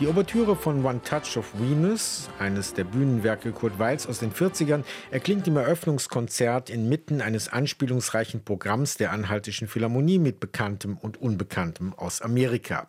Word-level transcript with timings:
Die 0.00 0.06
Ouvertüre 0.06 0.54
von 0.54 0.84
One 0.84 1.00
Touch 1.02 1.36
of 1.36 1.58
Venus, 1.58 2.30
eines 2.38 2.72
der 2.72 2.84
Bühnenwerke 2.84 3.50
Kurt 3.50 3.80
Weils 3.80 4.06
aus 4.06 4.20
den 4.20 4.32
40ern, 4.32 4.84
erklingt 5.10 5.48
im 5.48 5.56
Eröffnungskonzert 5.56 6.70
inmitten 6.70 7.20
eines 7.20 7.48
anspielungsreichen 7.48 8.44
Programms 8.44 8.96
der 8.96 9.10
Anhaltischen 9.10 9.66
Philharmonie 9.66 10.20
mit 10.20 10.38
Bekanntem 10.38 10.96
und 10.98 11.20
Unbekanntem 11.20 11.94
aus 11.94 12.22
Amerika. 12.22 12.86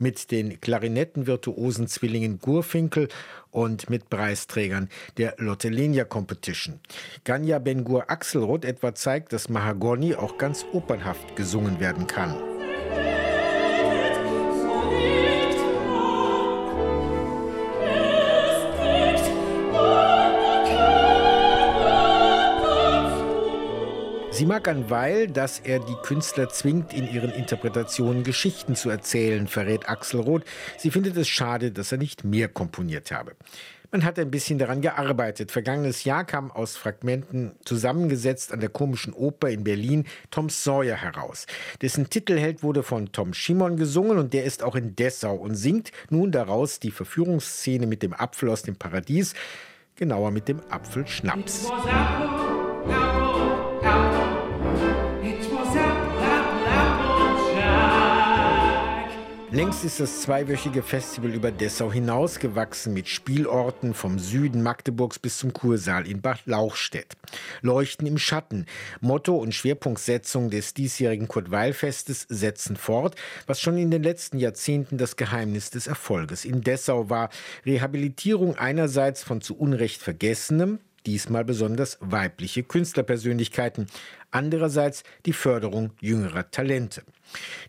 Mit 0.00 0.32
den 0.32 0.60
Klarinettenvirtuosen 0.60 1.86
Zwillingen 1.86 2.40
Gurfinkel 2.40 3.06
und 3.52 3.88
mit 3.88 4.10
Preisträgern 4.10 4.88
der 5.16 5.36
Lottellenia 5.38 6.02
Competition. 6.02 6.80
Ganya 7.22 7.60
Ben-Gur 7.60 8.10
Axelrod 8.10 8.64
etwa 8.64 8.96
zeigt, 8.96 9.32
dass 9.32 9.48
Mahagoni 9.48 10.16
auch 10.16 10.38
ganz 10.38 10.66
opernhaft 10.72 11.36
gesungen 11.36 11.78
werden 11.78 12.08
kann. 12.08 12.34
Sie 24.38 24.46
mag 24.46 24.68
an 24.68 24.88
Weil, 24.88 25.26
dass 25.26 25.58
er 25.58 25.80
die 25.80 25.96
Künstler 26.04 26.48
zwingt, 26.48 26.94
in 26.94 27.12
ihren 27.12 27.32
Interpretationen 27.32 28.22
Geschichten 28.22 28.76
zu 28.76 28.88
erzählen, 28.88 29.48
verrät 29.48 29.88
Axel 29.88 30.20
Roth. 30.20 30.44
Sie 30.76 30.92
findet 30.92 31.16
es 31.16 31.28
schade, 31.28 31.72
dass 31.72 31.90
er 31.90 31.98
nicht 31.98 32.22
mehr 32.22 32.46
komponiert 32.46 33.10
habe. 33.10 33.32
Man 33.90 34.04
hat 34.04 34.16
ein 34.16 34.30
bisschen 34.30 34.60
daran 34.60 34.80
gearbeitet. 34.80 35.50
Vergangenes 35.50 36.04
Jahr 36.04 36.24
kam 36.24 36.52
aus 36.52 36.76
Fragmenten 36.76 37.56
zusammengesetzt 37.64 38.52
an 38.52 38.60
der 38.60 38.68
Komischen 38.68 39.12
Oper 39.12 39.48
in 39.50 39.64
Berlin 39.64 40.06
Tom 40.30 40.50
Sawyer 40.50 40.94
heraus. 40.94 41.48
Dessen 41.82 42.08
Titelheld 42.08 42.62
wurde 42.62 42.84
von 42.84 43.10
Tom 43.10 43.34
Schimon 43.34 43.76
gesungen 43.76 44.18
und 44.18 44.34
der 44.34 44.44
ist 44.44 44.62
auch 44.62 44.76
in 44.76 44.94
Dessau 44.94 45.34
und 45.34 45.56
singt 45.56 45.90
nun 46.10 46.30
daraus 46.30 46.78
die 46.78 46.92
Verführungsszene 46.92 47.88
mit 47.88 48.04
dem 48.04 48.14
Apfel 48.14 48.50
aus 48.50 48.62
dem 48.62 48.76
Paradies, 48.76 49.34
genauer 49.96 50.30
mit 50.30 50.46
dem 50.46 50.60
Apfelschnaps. 50.70 51.72
Längst 59.58 59.84
ist 59.84 59.98
das 59.98 60.22
zweiwöchige 60.22 60.84
Festival 60.84 61.34
über 61.34 61.50
Dessau 61.50 61.90
hinausgewachsen 61.90 62.94
mit 62.94 63.08
Spielorten 63.08 63.92
vom 63.92 64.20
Süden 64.20 64.62
Magdeburgs 64.62 65.18
bis 65.18 65.38
zum 65.38 65.52
Kursaal 65.52 66.06
in 66.06 66.20
Bad 66.20 66.46
Lauchstädt. 66.46 67.16
Leuchten 67.60 68.06
im 68.06 68.18
Schatten. 68.18 68.66
Motto 69.00 69.34
und 69.36 69.52
Schwerpunktsetzung 69.52 70.50
des 70.50 70.74
diesjährigen 70.74 71.26
Kurt-Weil-Festes 71.26 72.24
setzen 72.28 72.76
fort, 72.76 73.16
was 73.48 73.60
schon 73.60 73.76
in 73.78 73.90
den 73.90 74.04
letzten 74.04 74.38
Jahrzehnten 74.38 74.96
das 74.96 75.16
Geheimnis 75.16 75.70
des 75.70 75.88
Erfolges 75.88 76.44
in 76.44 76.60
Dessau 76.60 77.10
war. 77.10 77.28
Rehabilitierung 77.66 78.56
einerseits 78.56 79.24
von 79.24 79.40
zu 79.40 79.58
Unrecht 79.58 80.00
Vergessenem, 80.00 80.78
diesmal 81.08 81.42
besonders 81.42 81.96
weibliche 82.02 82.62
Künstlerpersönlichkeiten, 82.62 83.86
andererseits 84.30 85.04
die 85.24 85.32
Förderung 85.32 85.92
jüngerer 86.00 86.50
Talente. 86.50 87.02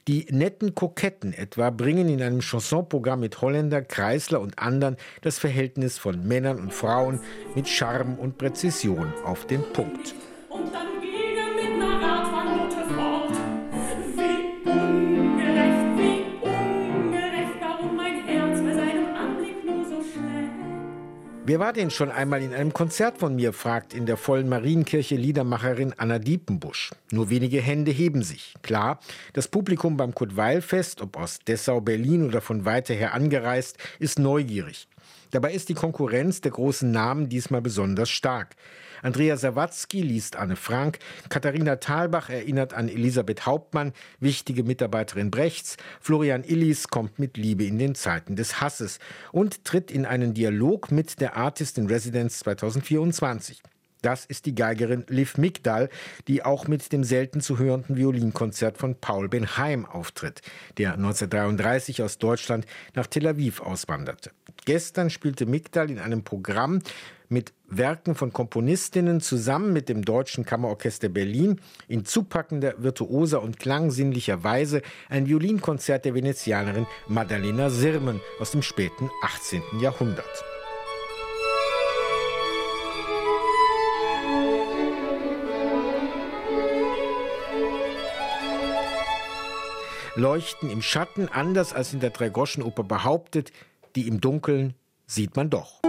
Die 0.09 0.27
netten 0.29 0.75
Koketten 0.75 1.31
etwa 1.33 1.69
bringen 1.69 2.09
in 2.09 2.21
einem 2.21 2.41
Chansonprogramm 2.41 3.21
mit 3.21 3.41
Holländer, 3.41 3.81
Kreisler 3.81 4.41
und 4.41 4.59
anderen 4.59 4.97
das 5.21 5.39
Verhältnis 5.39 5.97
von 5.97 6.27
Männern 6.27 6.59
und 6.59 6.73
Frauen 6.73 7.21
mit 7.55 7.69
Charme 7.69 8.19
und 8.19 8.37
Präzision 8.37 9.13
auf 9.23 9.47
den 9.47 9.63
Punkt. 9.71 10.15
Wer 21.49 21.59
war 21.59 21.73
denn 21.73 21.89
schon 21.89 22.11
einmal 22.11 22.43
in 22.43 22.53
einem 22.53 22.73
Konzert 22.73 23.17
von 23.17 23.35
mir, 23.35 23.53
fragt 23.53 23.95
in 23.95 24.05
der 24.05 24.17
vollen 24.17 24.49
Marienkirche 24.49 25.15
Liedermacherin 25.15 25.95
Anna 25.97 26.19
Diepenbusch. 26.19 26.91
Nur 27.09 27.31
wenige 27.31 27.59
Hände 27.59 27.89
heben 27.89 28.21
sich. 28.21 28.53
Klar, 28.61 28.99
das 29.33 29.47
Publikum 29.47 29.97
beim 29.97 30.13
Kurt-Weil-Fest, 30.13 31.01
ob 31.01 31.17
aus 31.17 31.39
Dessau, 31.39 31.81
Berlin 31.81 32.27
oder 32.27 32.41
von 32.41 32.65
weiter 32.65 32.93
her 32.93 33.15
angereist, 33.15 33.79
ist 33.97 34.19
neugierig. 34.19 34.87
Dabei 35.31 35.53
ist 35.53 35.69
die 35.69 35.75
Konkurrenz 35.75 36.41
der 36.41 36.51
großen 36.51 36.89
Namen 36.89 37.29
diesmal 37.29 37.61
besonders 37.61 38.09
stark. 38.09 38.55
Andrea 39.01 39.37
Sawatzki 39.37 40.01
liest 40.01 40.35
Anne 40.35 40.55
Frank, 40.55 40.99
Katharina 41.29 41.77
Thalbach 41.77 42.29
erinnert 42.29 42.73
an 42.73 42.89
Elisabeth 42.89 43.45
Hauptmann, 43.45 43.93
wichtige 44.19 44.63
Mitarbeiterin 44.63 45.31
Brechts, 45.31 45.77
Florian 46.01 46.43
Illis 46.43 46.87
kommt 46.89 47.19
mit 47.19 47.37
Liebe 47.37 47.63
in 47.63 47.77
den 47.77 47.95
Zeiten 47.95 48.35
des 48.35 48.59
Hasses 48.59 48.99
und 49.31 49.63
tritt 49.63 49.91
in 49.91 50.05
einen 50.05 50.33
Dialog 50.33 50.91
mit 50.91 51.21
der 51.21 51.37
Artist 51.37 51.77
in 51.77 51.87
Residence 51.87 52.39
2024. 52.39 53.61
Das 54.01 54.25
ist 54.25 54.45
die 54.45 54.55
Geigerin 54.55 55.05
Liv 55.09 55.37
Migdal, 55.37 55.89
die 56.27 56.43
auch 56.43 56.67
mit 56.67 56.91
dem 56.93 57.03
selten 57.03 57.41
zu 57.41 57.57
hörenden 57.57 57.97
Violinkonzert 57.97 58.77
von 58.77 58.95
Paul 58.95 59.27
Benheim 59.27 59.85
auftritt, 59.85 60.41
der 60.77 60.93
1933 60.93 62.01
aus 62.01 62.17
Deutschland 62.17 62.65
nach 62.95 63.07
Tel 63.07 63.27
Aviv 63.27 63.59
auswanderte. 63.59 64.31
Gestern 64.69 65.09
spielte 65.09 65.47
Migdal 65.47 65.89
in 65.89 65.97
einem 65.97 66.23
Programm 66.23 66.83
mit 67.27 67.53
Werken 67.69 68.13
von 68.13 68.31
Komponistinnen 68.31 69.19
zusammen 69.19 69.73
mit 69.73 69.89
dem 69.89 70.05
Deutschen 70.05 70.45
Kammerorchester 70.45 71.09
Berlin 71.09 71.59
in 71.87 72.05
zupackender, 72.05 72.75
virtuoser 72.77 73.41
und 73.41 73.57
klangsinnlicher 73.57 74.43
Weise 74.43 74.83
ein 75.09 75.25
Violinkonzert 75.25 76.05
der 76.05 76.13
Venezianerin 76.13 76.85
Maddalena 77.07 77.71
Sirmen 77.71 78.21
aus 78.39 78.51
dem 78.51 78.61
späten 78.61 79.09
18. 79.23 79.63
Jahrhundert. 79.81 80.45
Leuchten 90.15 90.69
im 90.69 90.81
Schatten, 90.81 91.27
anders 91.29 91.73
als 91.73 91.93
in 91.93 92.01
der 92.01 92.09
Dreigroschenoper 92.09 92.83
behauptet, 92.83 93.51
die 93.95 94.07
im 94.07 94.21
Dunkeln 94.21 94.73
sieht 95.05 95.35
man 95.35 95.49
doch. 95.49 95.81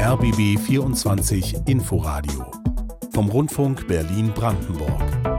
RBB 0.00 0.58
24 0.58 1.66
Inforadio 1.66 2.50
vom 3.12 3.28
Rundfunk 3.28 3.86
Berlin-Brandenburg. 3.86 5.29